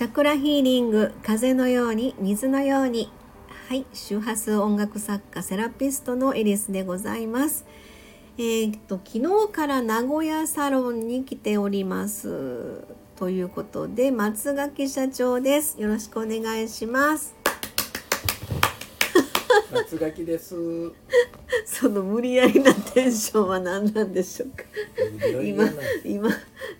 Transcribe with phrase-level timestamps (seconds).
[0.00, 3.12] チャクラヒーリング風のように水のように。
[3.68, 7.66] はい周波数音楽作家セラピストのエリスでございます。
[8.38, 12.82] えー、っと昨日から名古屋サロンに来ております。
[13.14, 15.78] ということで松垣社長です。
[15.78, 17.34] よろしくお願いします。
[19.70, 20.54] 松垣です。
[21.66, 24.64] その無理やりなテンションは何なんでしょうか。
[25.42, 25.68] 今
[26.06, 26.30] 今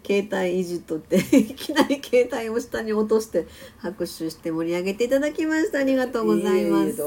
[0.06, 3.46] 携帯いじっとっていきなり携帯を下に落として
[3.78, 5.78] 拍手して盛り上げていただきました。
[5.78, 7.00] ありがとうございます。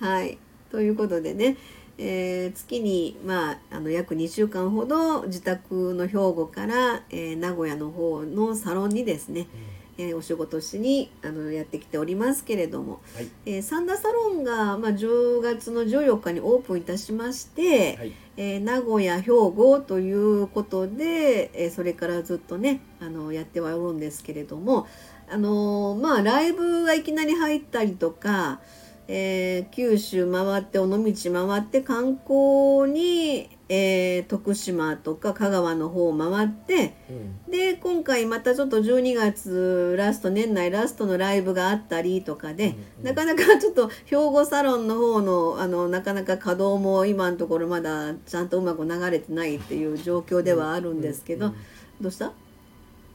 [0.00, 0.38] はい。
[0.70, 1.56] ということでね、
[1.98, 24.86] えー、月に、まあ、あの約2週間ほど自宅の兵庫から、えー、名古屋の方のサロンにですね、うんえー、お仕事しにあのやってきておりますけれども、はい、えー、サンダサロンが、まあ、10月の14日にオープンいたしまして、はい、えー、名古屋兵庫ということで、えそれからずっとねあのやってはおるんですけれども
[25.30, 28.60] あのまあライブがいきなり入ったりとか、
[29.06, 30.98] え九州回って尾道
[31.46, 51.58] 回って観光にえー、徳島とか香川の方を回って、うん、で今回またちょっと12月ラスト年内ラストのライブがあったりとかで、うんうん、なかなかちょっと兵庫サロンの方のあのなかなか稼働も今のところまだちゃんとうまく流れてないっていう状況ではあるんですけど、うんうん。
[51.58, 52.32] うん、どうした？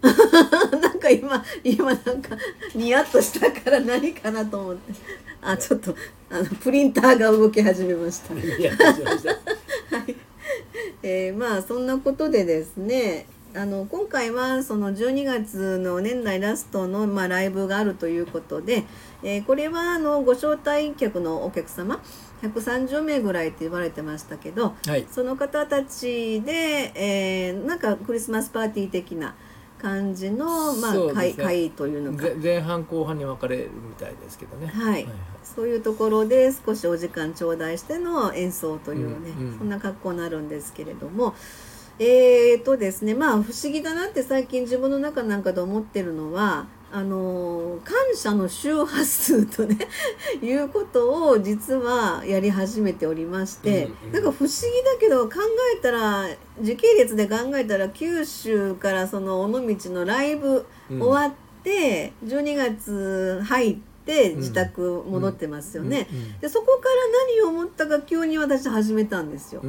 [0.79, 2.37] なんか今今なんか
[2.73, 4.93] ニヤッとしたから何かなと思って。
[5.41, 5.95] あちょっと
[6.29, 8.33] あのプリンターが動き始めました。
[8.33, 10.28] はい
[11.03, 18.83] えー、まあそんなことでですねあの今回はその12月の年内ラストの、まあ、ライブがあるということで、
[19.23, 21.99] えー、これはあのご招待客のお客様
[22.43, 29.35] 130名ぐらいって言われてましたけど、はい、その方たちで、えー、なんかクリスマスパーティー的な
[29.81, 32.27] 感じの、まあ、会会というのか。
[32.41, 34.67] 前半後半に分かれるみたいですけどね。
[34.67, 35.13] はい、はいはい。
[35.43, 41.33] そういうところで少しお時間頂戴しての演奏というね、うんうん、そんな格好になるんですけれども。
[42.01, 49.77] えーとですねまあ不思議だなって最近自分の中なんかで思ってるのはあの感謝の周波数とね
[50.41, 55.35] いうことを実はやり始めておりまして、うんうん、なんか不思議だけど考
[55.77, 56.27] えたら
[56.61, 61.33] 時系列で考えたら九州からその尾道のライブ終わっ
[61.63, 63.88] て、12月入って。
[64.09, 66.07] って自宅戻ってますよね、
[66.41, 66.95] でそこから
[67.35, 69.61] 何を思ったか急に私始めたんですよ、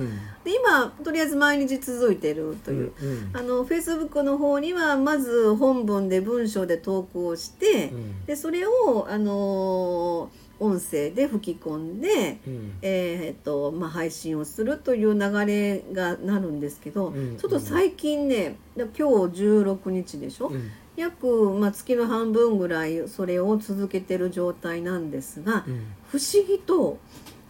[0.45, 2.93] で今とりあえず毎日続いてるという、
[3.34, 7.93] あのフェイスブックの方にはまず本文で文章で投稿して、
[8.27, 10.31] でそれをあの
[10.61, 26.99] 音声で吹き込んで、うん、えー、っとまあ、配信をするという流れがなるんですけど、うん、ちょっと最近ね今日16日でしょ、うん、約、まあ、月の半分ぐらいそれを続けてる状態なんですが、うん、不思議と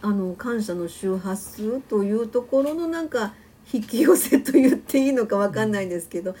[0.01, 3.33] あの感謝の周波数というところのなんか
[3.71, 6.35] 引き寄せと言っていいのか分かんないんですけど、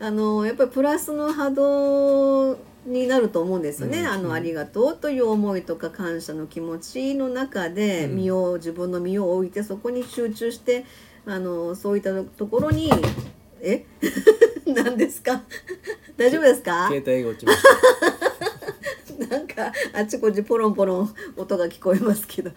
[0.00, 10.84] あのやっぱりプラスの波動になると思うんですよね、うん、あのありがとうという思いとか感謝の気持ちの中で身を、自分の身を置いてそこに集中して
[11.24, 12.90] あのそういったところに
[13.62, 13.86] え？
[14.72, 15.42] 何ですか？
[16.16, 16.88] 大丈夫ですか？
[16.88, 19.24] 携帯が落ちました。
[19.36, 22.50] なんかあちこちポロンポロン音が聞こえますけど、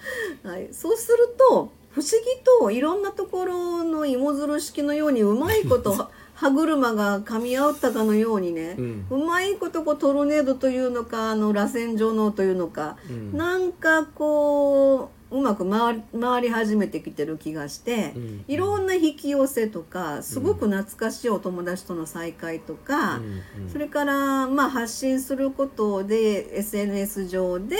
[0.43, 27.77] はい、そうすると不思議といろんなところの芋づる式のようにうまいこと歯車が噛み合ったかのようにね、うん、うまいことこうトルネードというのかあの螺旋状のというのか、うん、なんかこううまく回り回り始めてきてる気がして、うん、いろんな引き寄せとかすごく懐かしいお友達との再会とか、うん、それからまあ発信することで SNS 上で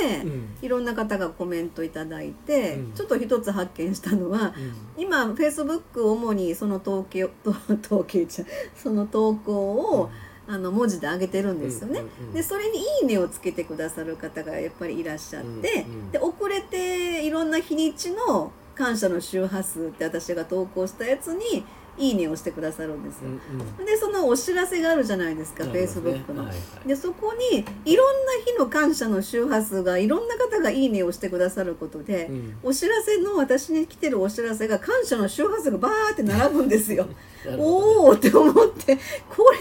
[0.62, 4.53] いろんな方がコメントいただいて、うん、ちょっと一つ発見したのは、
[4.97, 7.26] 今 Facebook 主にその統計
[7.85, 8.46] 統計ちゃ
[8.76, 10.09] その投稿を、
[10.47, 12.02] あの文字で上げてるんですよね。
[12.34, 21.66] でそれに「いいね」をつけてくださる方がやっぱりいらっしゃって、で遅れていろんな日にちの感謝の周波数って私が投稿したやつに
[21.97, 23.29] いいねをしてくださるんですよ。
[23.29, 26.44] うんうん、でそのお知らせがあるじゃないですか、フェイスブックの。
[26.44, 37.08] はいはい、でそこにいろんな日の感謝の周波数がいろんな方がいいねをしてくださることで、うん、お知らせの私に来てるお知らせが感謝の周波数がバーって並ぶんですよ。
[37.58, 38.96] おおって思って
[39.35, 39.58] これ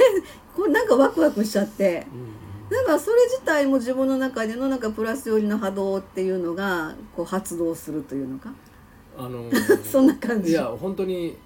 [0.55, 2.07] これなんかワクワクしちゃって。
[2.69, 8.53] なんかそれ自体も自分の中でのなんかプラス寄りの波動っていうのがこう発動するというのか
[9.19, 10.51] あのー、 そんな感じ。
[10.53, 11.37] いや本当に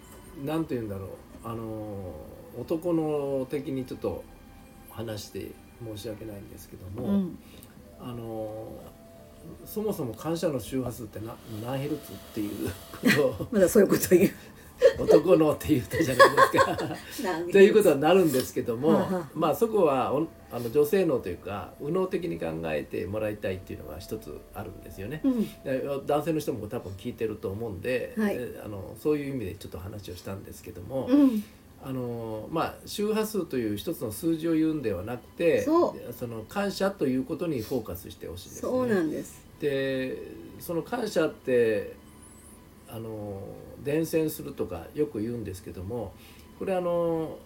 [0.45, 1.09] なんて言うんだろう。
[1.45, 2.13] あの
[2.59, 4.25] 男の的にちょっと
[4.91, 5.53] 話して
[5.83, 7.39] 申し訳ないんですけどうも、ん。
[8.01, 8.69] あの
[9.65, 11.35] そもそも感謝の周波数ってな
[11.65, 14.31] 何ヘルツっていうことを まだそういうこと言う
[14.99, 16.77] 男のって言ったじゃないですか。
[17.53, 25.21] ということはなるんですけどもまあそこはおあの女性脳というか右脳的に考えてもらいたいっていうのが一つあるんですよね。
[25.25, 25.45] うん。
[25.63, 28.37] で男性の人も多分聞いてると思うんで、はい。
[28.37, 31.45] えあのそういう意味でちょっと話をしたんですけども、うん。
[31.83, 38.71] あのまあ周波数という一つの数字を言うんではなくてそその感謝ということにフォーカスしてほしいですね。
[38.71, 39.47] そうなんです。
[39.61, 40.19] で
[40.59, 41.95] その感謝って
[42.89, 43.41] あの
[43.83, 46.13] 伝染するとかよく言うんですけども
[46.59, 47.39] これあの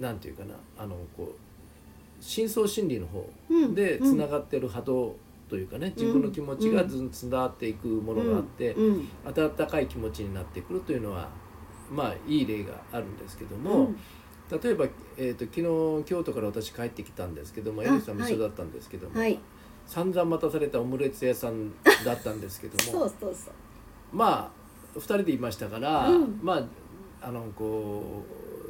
[0.00, 1.34] なんていうかなあのこう
[2.20, 5.16] 深層心理の方うんでつながってる波動
[5.48, 11.30] というかね、自分の気持ちがずんつながっていくものがあって、うん温かい気持ちになってくるというのは
[11.90, 13.98] まあいい例があるんですけどうも、ん。
[14.50, 14.86] 例えば、
[15.16, 19.38] えー、と昨日京都から私帰ってきたんですけどもあエリさんも一緒だったんですけども、はい。
[19.86, 21.72] 散々待たされたオムレツ屋さん
[22.04, 23.10] だったんですけど そも
[24.12, 24.57] まあ
[24.98, 26.40] 2人でいましたから、うん。
[26.42, 26.62] まあ
[27.20, 28.24] あのこ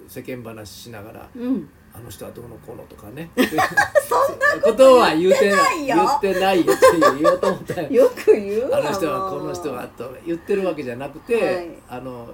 [0.07, 3.31] う世間話しながらうん「あの人はどうのこうの」とかね。
[3.37, 6.87] そんなことは言うてない言っ言っててないよって
[7.21, 7.89] 言おうと思ったよ。
[8.05, 11.69] よく言うわあの人はこの人はと言ってるわけじゃなくて、はい。
[11.89, 12.31] あの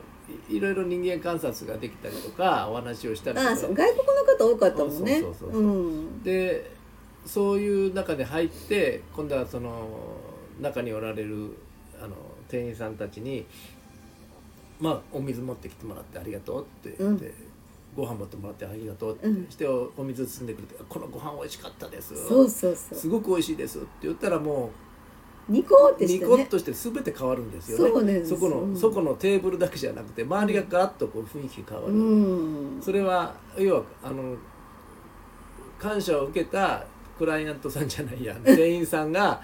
[0.49, 3.51] いいろいろ人間観察ができたりとかお話をしたりとか。
[3.55, 3.93] 外国の
[4.25, 5.25] 方多かったもんね。
[6.23, 6.71] で
[7.27, 9.89] そういう中で入って今度はその
[10.61, 11.51] 中におられる
[12.01, 12.15] あの
[12.49, 13.47] 店員さんたちに
[14.81, 17.33] 「まあお水持ってきてもらってありがとう」って言って、
[17.97, 19.51] ご飯持ってもらってありがとうって、うん。
[19.51, 22.99] しておお水包んでくれて「このご飯美味しかったです」そうそうそう。
[22.99, 24.71] すごく美味しいです」って言ったらも
[25.49, 26.31] ニコってうニしてね。
[26.31, 28.25] コッとして全て変わるんですよね。
[28.25, 28.77] そこの、うん。
[28.77, 31.93] そこのテーブルだけじゃなくて周りがガラッとこう雰囲気変わる。
[31.93, 32.83] うん。
[32.83, 34.37] それは要はあの
[35.79, 36.85] 感謝を受けた
[37.19, 39.43] クライアントさんじゃないや 店員さんが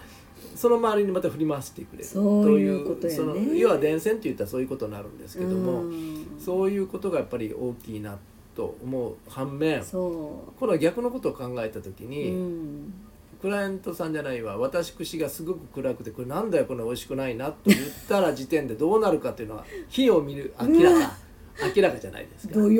[0.54, 2.04] その周りにまた振り回してくれる。
[2.04, 3.16] そういうことやね。
[3.16, 6.36] その要は伝染って言ったらそういうことになるんですけども、うん。
[6.38, 8.18] そういうことがやっぱり大きいな
[8.54, 12.94] と思う反面そこれは逆のことを考えた時う、に、うん、
[13.40, 21.16] クライアントさんじゃないわ私串がすごく暗くてこれなんだよこれ美味しくないなと言ったら時点でどうなるかっていうのは火を見る明らか
[21.74, 22.54] 明らかじゃないですか。
[22.60, 22.76] うん。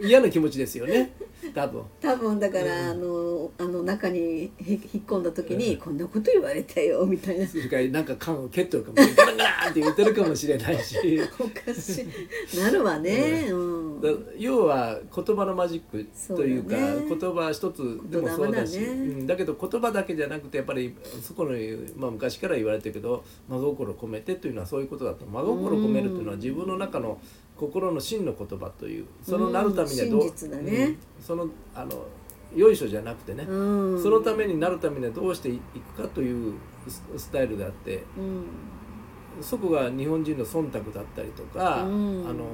[0.00, 1.12] 嫌な気持ちですよね
[1.52, 1.82] 多分。
[2.00, 7.46] 多分だから、あのあの中にへ引っ込んだ時に、こんなこと言われたよみたいな。
[7.46, 11.20] それからなんか缶を蹴っとるかもガランガランって言ってるかもしれないし。
[11.38, 12.06] おかし
[12.54, 12.58] い。
[12.58, 14.00] なるわね、うん。
[14.00, 14.08] だ
[14.38, 18.74] 要は言葉のマジックというかね言葉一つでもそうだし。
[18.74, 18.92] だねう
[19.22, 19.26] ん。
[19.26, 21.52] だけど言葉だけじゃなくてやっぱりそこの、
[21.96, 25.24] まあ、昔から言われてるけど真心込めてというのはそういうことだと。
[25.26, 27.18] 真心込めるというのは自分の中の
[27.56, 30.72] 心の真の言葉というそのなるためにはどう、うん真実だね。
[30.72, 32.06] うんそのあの
[32.54, 34.02] よいしょじゃなくてね、うん。
[34.02, 35.58] そのためになるためにはどうしてい
[35.96, 36.54] くかという
[36.86, 38.44] ススタイルであってうん。
[39.42, 42.26] そこが日本人の忖度だったりとか、うん。
[42.28, 42.44] あの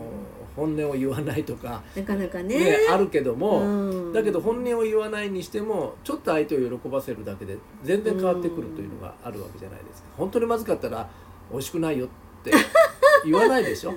[0.56, 2.58] 本音を言わないとか、なかなかね。
[2.58, 4.12] ねあるけども、うん。
[4.12, 10.08] だけど本音を言わないにしてもちょっと相手を喜ばせるだけで全然変わってくるというのがあるわけじゃないですか。
[10.16, 11.08] 本当にまずかったら
[11.50, 12.08] 美味しくないよっ
[12.42, 12.52] て
[13.24, 13.94] 言わないでしょ？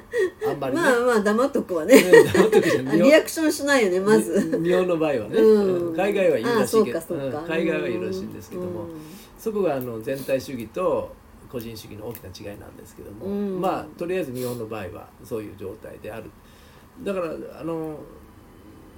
[0.48, 0.82] あんまりね。
[0.82, 1.96] まあまあ黙っとくわね。
[1.96, 2.90] ね黙っとくじゃん。
[2.90, 4.62] あ リアクションしないよねまず。
[4.64, 5.88] 日本の場合はね、うん。
[5.90, 5.96] うん。
[5.96, 7.00] 海外はいいらしいけど。
[7.10, 7.32] うん。
[7.48, 8.88] 海外はいいらしいんですけども、うん。
[9.38, 11.12] そこがあの全体主義と
[11.52, 13.62] 個人主義の大きな違いなんですけども、うん。
[13.62, 16.26] まあとりあえず日本の場合はそういう状態である。
[17.04, 17.98] だからあの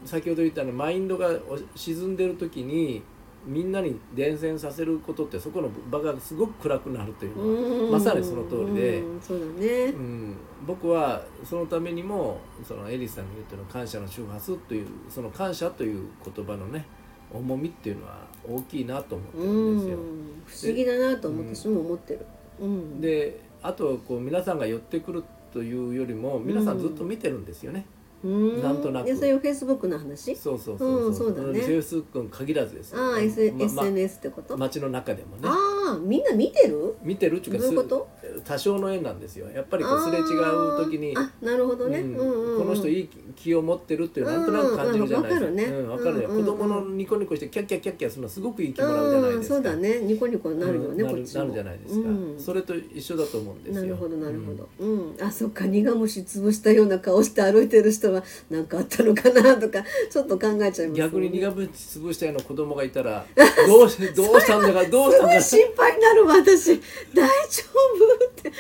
[0.06, 3.02] 先ほど言ったのマインドがお沈んでる時に
[3.46, 9.00] みんなに伝染させることってそこの場がすごく暗くなるというのは、うんまさにその通りで。
[9.00, 10.36] うんそうだねうん、
[10.66, 16.86] 僕はそのためにもそのエリスさんが言ってる感謝の周波数というその感謝という言葉のね
[17.32, 19.98] 重みっていうのは大きいなと思ってるんですよ。
[20.46, 22.26] 不思議だなと思っうんて私も思ってる
[22.60, 27.86] うんであとこう皆さんが寄ってくるというよりも皆さんずっと見てるんですよね。
[28.26, 28.64] うん。
[28.64, 29.08] なんとなく。
[29.08, 30.36] いやそういうフェイスブックの話？
[30.36, 31.10] そうそうそうう。
[31.12, 31.60] んそうだね。
[31.62, 33.00] フェイスブックに限らずですよ。
[33.00, 35.44] ああ、S まま SNS ってこと、街の中でもね。
[35.44, 36.96] ああみんな見てる？
[37.04, 38.08] 見てるっていうかどういうこと？
[38.22, 39.48] す多少の縁なんですよ。
[39.50, 45.48] やっぱりこうすれ違う時にあなるほどね、うんうんうんうん、この人いい気を持ってるっていうなんとなく感じるじゃないですか。
[45.48, 46.26] うんうんうん、わわかるね。
[46.26, 46.46] うんうんうん。
[46.46, 49.56] 子供のニコニコしてキャッキャッキャッキャするのすごくいい気もらうじゃないですか。
[49.58, 50.00] うんそうだね。
[50.02, 51.42] ニコニコになるよね、うんちも。
[51.42, 52.36] なるじゃないですか、うん。
[52.40, 53.82] それと一緒だと思うんですよ。
[53.84, 55.16] なるほどなるほど、うん。
[55.22, 60.94] あそっか苦虫潰したような顔して歩いてる人は何かあったのかなとか ちょっと考えちゃいます、うん。
[60.94, 63.26] 逆に苦虫潰したような子供がいたら
[63.68, 65.42] どうしどうしたんだかどうしたんだか
[65.76, 66.80] 配になるわ私。
[67.14, 68.52] 大丈夫って。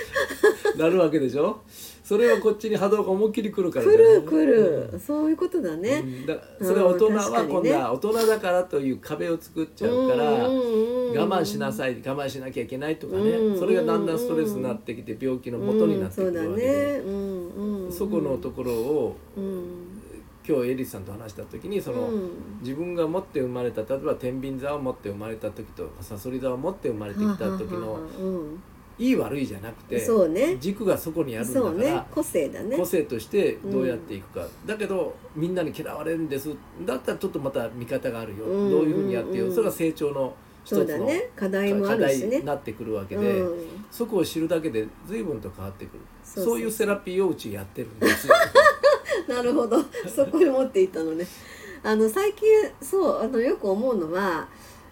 [0.77, 1.61] なるわけでしょ？
[2.03, 6.25] それはこっちに波動が思いっきり来るから来る来る、そういうことだね、うん。
[6.27, 16.99] だそれは大人は今度は大人だからという壁を作っちゃうから、我慢しなさい我慢しなきゃいけないとかね、うんそれがだんだんストレスになってきて病気の元になってくるわけで、ね。
[16.99, 17.91] うんうん。
[17.91, 20.01] そこのところをうん
[20.47, 22.31] 今日エリスさんと話した時にその、うん。
[22.61, 28.63] 自分が持って生まれた例えば天秤座を持って生まれた時とさそり座を持って生まれてきた時のうん
[28.97, 29.95] いい悪いじゃなくて
[30.29, 30.57] ね。
[30.57, 32.03] 軸がそこにあるんだから、ね。
[32.11, 32.77] 個性だね。
[32.77, 36.49] 個性としてどうやっていくか、だけどみんなに嫌われるんです。
[36.85, 40.33] だったらちょっとまた見方があるよ、うんどういうふうにやってよ、うんそれが成長の
[40.63, 41.29] 一そうだつのね。
[41.35, 42.39] 課題もあるしね。
[42.39, 43.67] になってくるわけで、うん。
[43.91, 45.99] そこを知るだけで随分と変わってくる。
[46.23, 48.27] そういうセラピーをうちやってるんです
[49.33, 49.83] なるほど。
[50.13, 51.25] そこに持っていったのね。
[51.83, 52.47] あの最近
[52.81, 54.47] そうあのよく思うのは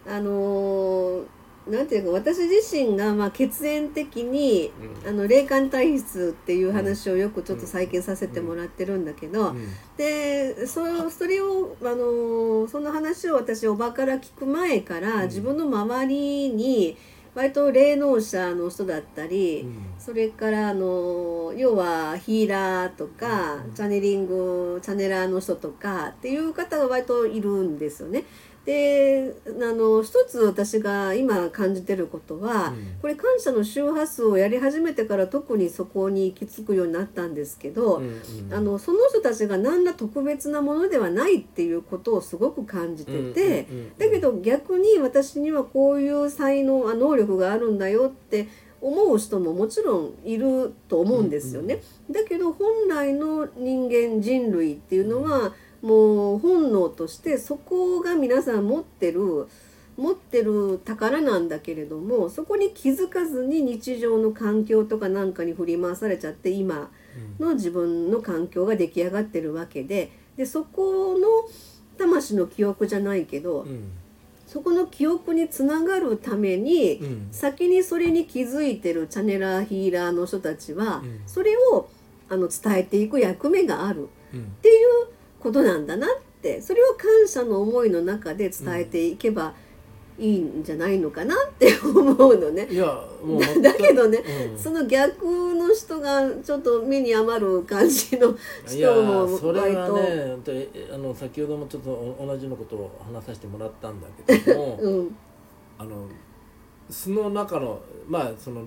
[0.06, 1.24] あのー
[1.68, 4.72] なんていうか私自身がまあ血縁的に、
[5.04, 5.10] うん。
[5.10, 9.68] あの霊感体質っていう話をよくちょっと再建させてもらってるんだけど、うん。
[9.96, 15.28] でそそれをあのその話を私おばから聞く前から、うん。
[15.28, 16.98] 自分の周りに
[17.36, 28.26] 割と霊能者の人だったり、うんそれからあの要はヒーラーとか、うんチャネリングチャネラーの人とかっていう方が割といるんですよね。
[28.66, 32.96] であの一つ私が今感じてることは、うん。
[33.02, 38.54] これ感謝の周波数をやり始めてから特にそこに行き着くようになったんですけど、うんうん。
[38.54, 43.18] あのその人たちが何ら特別なものではないっていうことをすごく感じてて、
[43.70, 48.48] うんうんうんだけど逆に私にはこういう才能あ能力があるんだよって
[48.82, 51.82] 思う人ももちろんいると思うんですよね。
[52.12, 55.54] だけど本来の人間人類っていうのは
[55.84, 59.48] もう本能としてそこが皆さん持ってる
[59.96, 66.90] 持ってる宝なんだけれどもそこに気づかずに日常の環境とかなんかに振り回されちゃって今
[67.40, 71.28] の自分の環境が出来上がってるわけででそこの
[71.98, 73.92] 魂の記憶じゃないけど、うん。
[74.48, 77.28] そこの記憶につながるために、うん。
[77.32, 81.22] 先にそれに気づいてるチャネラーヒーラーの人たちは、うん。
[81.26, 81.90] それを
[82.30, 84.10] あの伝えていく役目がある。
[84.34, 84.42] うん。
[84.42, 85.13] っていう
[85.44, 86.10] ことなんだなっ
[86.42, 89.54] てそれを感謝の思いの中で伝えていけば
[90.18, 92.68] いいんじゃないのかなって思うのね。
[92.70, 92.86] いや
[93.24, 94.58] もう だけどね、うん。
[94.58, 98.36] その逆の人がちょっと目に余る感じの
[98.66, 100.38] 人もそれはね
[100.94, 105.16] あの先ほどもちょっと同じようなことを話させてもらったんだけども うん。
[105.78, 106.08] あの
[106.90, 108.64] 素の中のまあその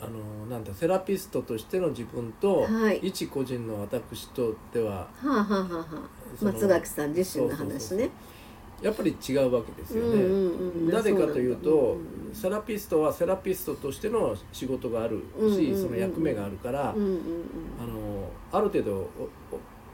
[0.00, 2.98] あのなんだセラピストとしての自分と、はい。
[2.98, 8.10] 一個人の私とでははあはあはあ松垣さん自身の話ね。
[8.80, 10.22] やっぱり違うわけですよね。
[10.22, 12.30] うんうんうんなぜかというとそうなん。
[12.30, 15.82] だセラピストはセラピストとしての仕事があるし、うんうんうんうん。
[15.82, 17.20] その役目があるから、うんうん
[17.80, 19.10] あのある程度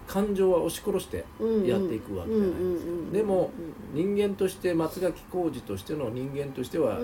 [0.07, 1.25] 感情は押し殺して
[1.67, 3.13] やっていくわけじゃないですか。
[3.13, 3.51] でも
[3.93, 6.99] 人間として松垣浩二としての人間としては、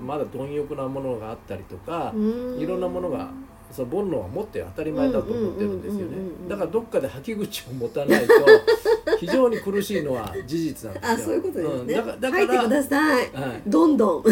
[0.00, 2.58] まだ貪欲なものがあったりとか、うん。
[2.58, 3.30] いろんなものが
[3.70, 6.16] その煩悩は持って当たり前だと思ってるんですよね。
[6.48, 8.34] だからどっかで吐き口を持たないと
[9.20, 11.14] 非常に苦しいのは事実なんですよ。
[11.14, 11.94] あそういうことですね。
[11.94, 11.96] ん。
[11.96, 13.32] だからだ入ってください。
[13.32, 13.62] はい。
[13.66, 14.24] どんどん。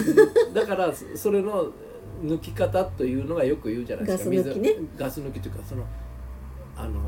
[0.55, 1.71] だからそそれの
[2.25, 4.31] 抜き方というのがよく言うじゃないですか。
[4.31, 4.75] ガス抜きね。
[4.75, 5.85] 水ガス抜きというかその
[6.77, 7.01] あの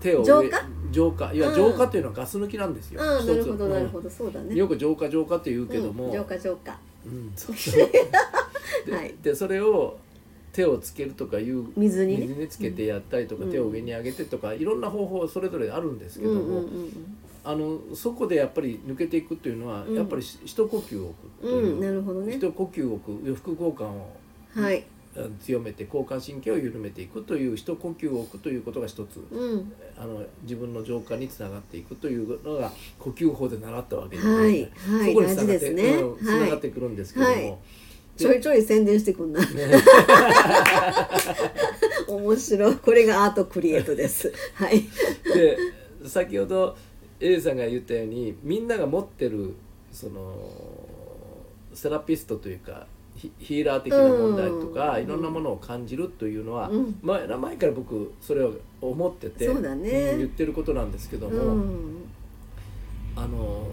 [0.00, 0.62] 手を浄化？
[0.90, 1.32] 浄化。
[1.32, 1.54] いやうん。
[1.54, 3.28] 浄化というのはガス抜きなんですよ、ああ一つ。
[3.28, 3.70] なるほどうん。
[3.72, 4.54] なるほどそうだね。
[4.54, 6.78] よく浄化浄化って言うけども、うん浄化浄化。
[7.06, 7.56] うんそう。
[7.56, 7.90] そう。
[8.86, 9.14] で,、はい。
[9.22, 9.98] でそれを
[10.52, 12.26] 手をつけるとかいう水にね。
[12.26, 13.50] 水につけてやったりとか、うん。
[13.50, 19.94] 手を上に上げてとかいろんな方法それぞれあるんですけども、うんうんうんあのそこでやっぱり抜けていくっていうのは、うん。
[19.96, 21.62] やっぱりし一呼吸を置くとう。
[21.76, 21.80] ん。
[21.80, 22.36] なるほどね。
[22.36, 24.10] 一呼吸を置く副交感を。
[24.54, 24.84] はい。
[25.42, 29.72] 強めて交感神経を緩めていくという一呼吸を置くということが一つうん。
[29.98, 34.70] あの自分の浄化につながっていくというのが呼吸法で習ったわけですはいはい
[35.06, 37.58] そこにつながってねうんつながってくるんですけども、はい
[38.16, 39.40] ちょいちょい宣伝してくんな。
[39.40, 39.46] ね
[42.06, 42.76] 面白い。
[42.76, 44.30] これがアートクリエイトです。
[44.52, 44.82] はい。
[45.24, 45.56] で
[46.06, 46.76] 先ほど
[47.18, 49.54] A さんが言ったようにみんなが持ってる
[49.90, 50.34] その
[51.72, 52.86] セラピストというか
[53.20, 59.54] ヒヒーラー的な問題とか、うんいろんなものを感じるというのは、うん前前から僕それを思っててね
[60.14, 61.96] ん言ってることなんですけどうも、ん。
[63.16, 63.66] あの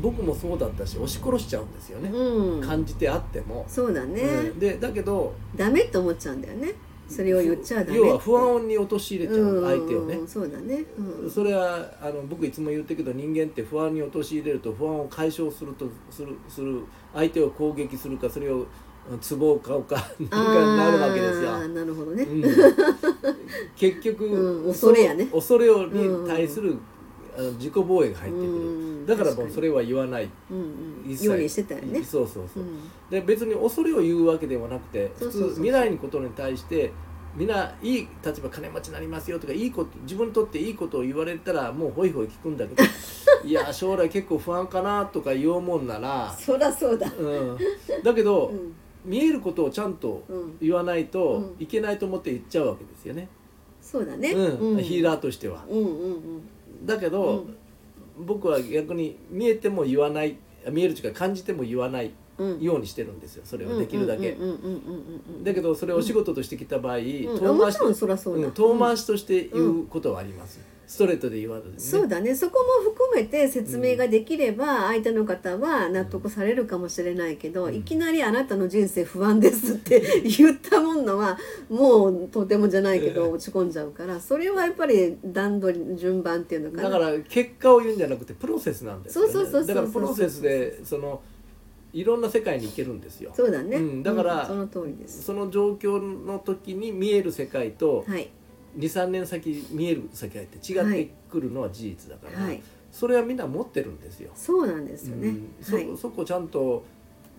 [0.00, 2.60] 僕もそうだったし押し殺しちゃうんですよね、うん。
[2.62, 3.66] 感じてあっても。
[3.68, 4.22] そうだね。
[4.22, 6.72] うんでだけどダメって思っちゃうんだよね。
[7.10, 18.66] それを言っちゃダメ要は不安に陥れちゃう相手をね、うんそうだね、うん、それはあの僕いつも言ってるけど人間って不安に陥れると不安を解消するとするする相手を攻撃するかそれを
[19.20, 21.68] ツボを買うか なんかなるわけですよ。
[21.68, 22.42] なるほどね、うん。
[23.76, 25.26] 結局、うん恐れやね。
[25.26, 26.76] 恐れをに対する、
[27.40, 29.06] あの自己防衛が入ってくる、うん。
[29.06, 30.28] だからもうそれは言わない。
[30.50, 30.58] うん
[31.04, 31.26] うん、一切。
[31.26, 32.02] ようにしてたよね。
[32.04, 32.62] そうそうそう。
[32.62, 32.78] う、ん。
[33.10, 36.92] で別に恐れを言うわけではなくて普通未来のことに対して
[37.34, 42.82] みんないい例えば金持ちになりますよとかいいこと自分にとっていいことを言われたらもうホイホイ聞くんだけど
[43.44, 47.10] いや将来結構不安かなとか言おうもんなら、そらそうだ。
[47.18, 47.58] うん、
[48.02, 48.74] だけど、 うん。
[49.02, 51.56] 見えることをちゃんとうん、言わないとうん。
[51.58, 53.28] いけないと思って言っちゃうわけですよね、
[53.80, 54.32] そうだね。
[54.32, 54.82] うん。
[54.82, 55.04] ヒーー。
[55.04, 55.64] ラーとしては。
[55.70, 56.42] うんうんうん。
[56.82, 57.46] だけど、
[58.18, 60.36] 僕は逆に見えても言わない
[60.70, 62.60] 見えるというか感じても言わないうん。
[62.60, 64.30] ようにしてるんですよそれをできるだけ。
[64.30, 65.44] うんうんうんうんうんうん。
[65.44, 70.58] だけどそれをお仕事としてきた場合、うん遠回し遠回しとして言うことはあります、
[70.90, 71.78] ストレートで言わずにね。
[71.78, 72.34] そうだね。
[72.34, 77.76] そこも含めて説明ができれば相手の方は納得されるかもしれないけど、うん。
[77.76, 86.90] いきなり「あなたの人生不安です」って言ったもんのはもうとてもじゃないけど落ち込んじゃうからそれはやっぱり段取り順番っていうのかな。
[86.90, 89.32] だから結果を言うんじゃなくてプロセスなんですよね。
[89.32, 89.66] そうそうそう。
[89.66, 91.22] だからプロセスでその
[91.92, 93.30] いろんな世界に行けるんですよ。
[93.32, 94.02] そうだね、うん。
[94.02, 94.46] だからうん。
[94.48, 95.22] その通りです。
[95.22, 98.28] その状況の時に見える世界とはい
[98.78, 102.62] 23年先見える世界って違ってくるのは事実だから、はい
[102.92, 104.32] それはみんな持ってるんですよ。
[104.34, 105.28] そうなんですよね。
[105.28, 106.84] うんそはいそこちゃんと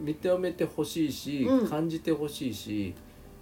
[0.02, 2.96] 認めてほしいし、うん感じてほしいし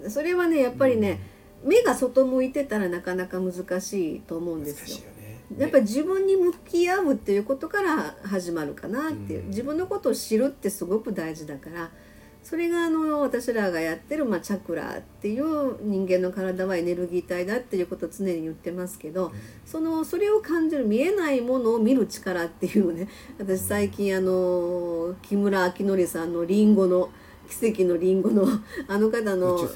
[0.07, 1.19] それはねやっぱりね、
[1.63, 5.05] 目が外向いてたらなかなか難しいと思ううんですよ。
[5.05, 5.39] よね。
[5.57, 11.91] やっぱり自分に向き合うっていうことから始まるかなっていう、うん自分のことを知るってすごく大事だから
[12.49, 19.31] それがあの私らがやってる、まあ、チャクラっていう人間の体はエネルギー体だっていうことを常に言ってますけど
[19.67, 27.11] そのそれを感じる見えないものを見る力っていうね私最近あの木村明則さんの「リンゴの
[27.47, 28.47] 奇跡のリンゴの
[28.87, 29.69] あの方の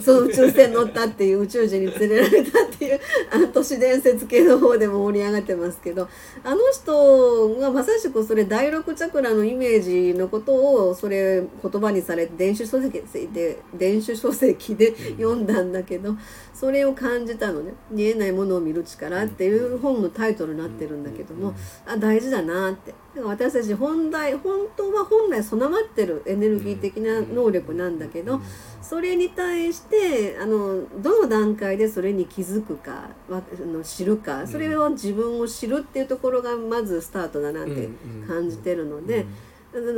[0.00, 3.00] そう宇宙船乗ったっていう宇宙人に連れられたっていう
[3.32, 6.08] あの都市伝説系の方でも盛り上がってますけど
[6.42, 9.80] あの人がまさしくそれ第六チャクラのイメー
[10.12, 13.02] ジのことをそれ言葉にされて電子書籍
[13.32, 16.16] で電子書籍で読んだんだけど
[16.52, 21.54] それを感じたのね「見えないものを見る力」っていう本のタイトルになってるんだけども
[21.86, 22.94] あ大事だなって。
[23.22, 28.40] 私たち本来本当は本来備わってるエネルギー的な能力なんだけど
[28.84, 37.88] それに対してあのどの段階でそれに気づくかわあの知るかそれを自分を知るっていうところがまずスタートだなって
[38.28, 39.26] 感じてるので、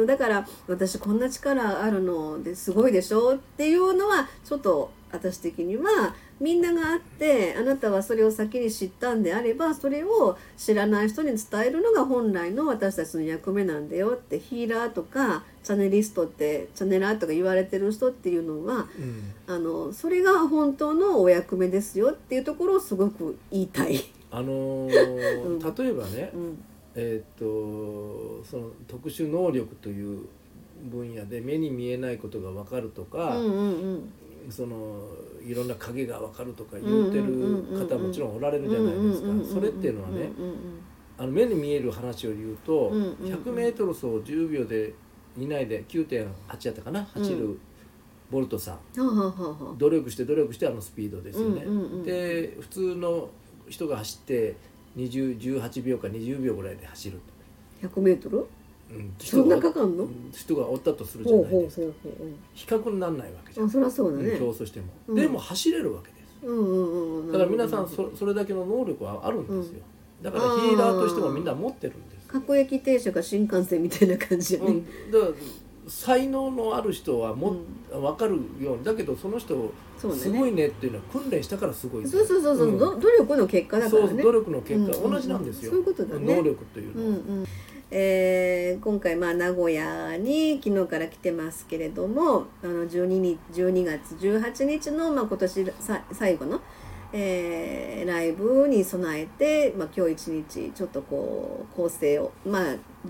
[0.07, 19.33] だから私こんな力あるのですごいでしょっていうのはちょっと私的にはみんながあってあなたはそれを先に知ったんであればそれを知らない人に伝えるのが本来の私たちの役目なんだよってヒーラーとかチャネリストってチャネラーとか言われてる人っていうのはうん。
[19.49, 23.99] あのそれが本当のお役目ですよっていうところをすごく言いたい。
[24.31, 25.59] あのー うん。
[25.59, 26.59] 例えばね、うん。
[26.95, 30.21] えーっとその特殊能力という
[30.91, 33.59] 分野で目に見えないことが分かるとうか、んうんう
[33.95, 34.13] ん
[34.51, 35.03] その
[35.45, 37.25] いろんな影が分かるとか言うてる
[37.79, 39.29] 方もちろんおられるじゃないですか。
[39.55, 40.31] それっていうのはね
[41.19, 44.95] あの目に見える話を言うと 100m 走を10秒で
[45.39, 46.27] 以内で9.8
[46.69, 47.05] やったかな？
[47.05, 47.59] 走る
[48.31, 48.79] ボルトさん。
[49.79, 51.65] 努力して努力してあのスピードですよね。
[52.05, 53.29] で普通の
[53.69, 54.57] 人が走って
[54.97, 57.21] 2018秒か20秒ぐらいで走る。
[57.83, 58.47] 100m?
[59.19, 59.49] そん。
[59.49, 60.05] ながかかんの？
[60.05, 61.87] うん人がおったとするじゃないですか。
[62.55, 64.37] 比較にならないわけじゃん、あそりゃそうだうんね。
[64.39, 65.15] 競争しても、うん。
[65.15, 66.17] でも走れるわけです
[67.33, 69.81] だから皆さんそそれだけの能力はあるんですよ、
[70.23, 75.33] だからヒーラーとしてもみんな持ってるんです、各駅停車が新幹線みたいな感じうん、だから
[75.89, 77.57] 才能のある人はも、
[77.91, 78.85] 分かるように。
[78.85, 85.11] だけどその人すごいねっていうのは訓練したからすごいそうそうそうそう、努力の結果だかそうらね努力の結果、うん。
[85.13, 86.37] 同じなんですよ、そういうことだね。
[86.37, 87.47] 能力というのは、うんうん
[87.91, 96.61] えー今回まあ名古屋に昨日から来てますけれどもあの 12, 日12月18日の、まあ、今年さ最後の、
[97.13, 102.63] えーライブに備えて、まあ、今日一日ちょっとこう構成をまあ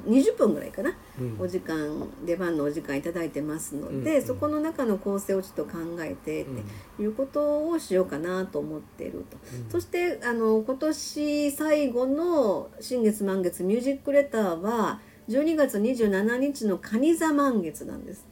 [0.07, 9.37] 20分ぐらいかなうんお時間出番のお時間いただいてますので、うんうんそこの中の構成をちょっと考えてっていうことをしようかなと思っていると。
[9.55, 18.25] うんそしてあの今年最後の新月満月ミュージックレターは12月27日の蟹座満月なんです。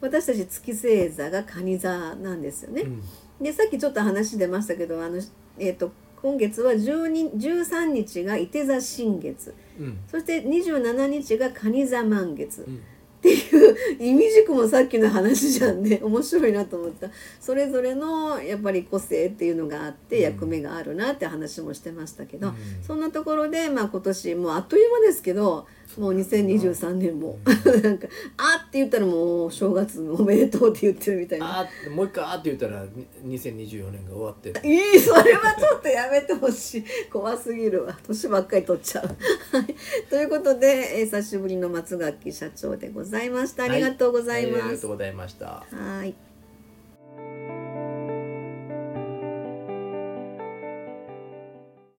[0.00, 2.82] 私たち月星座が蟹座なんですよね。
[2.82, 3.02] うん
[3.40, 5.20] でさっきちょっと話出ましたけどあの、
[5.58, 5.92] えー、と
[6.24, 9.54] 今月は12 13日が伊手座新月。
[9.78, 9.98] うん。
[10.08, 12.76] そして27日が蟹座満月、うん。
[12.76, 12.78] っ
[13.20, 16.00] ていう意味軸もさっきの話じゃんね。
[16.02, 17.10] 面白いなと思った。
[17.40, 20.22] それぞれのやっぱり個性っていうのがあってうん。
[20.22, 22.54] 役目があるなって話もしてましたけど、うん。
[22.82, 25.66] そんなところで、まあ、今年もうあっという間ですけど
[25.98, 27.38] もう2023年も。
[27.82, 31.60] なんか「あ」って言ったらもう正月おめでとうって言ってるみたいな。
[31.60, 32.84] あーもう一回あーって言ったら
[33.22, 34.68] に2024年が終わってる。
[34.68, 36.84] い いそれはちょっとやめてほしい。
[37.12, 37.98] 怖すぎるわ。
[38.06, 39.06] 年ばっかり取っちゃう。
[39.06, 39.74] はい、
[40.10, 43.64] ということで、えー久しぶりの松垣社長でございました。
[43.64, 44.80] ありがとうございはいありがます。
[44.82, 45.64] とうございました。
[45.70, 46.14] はい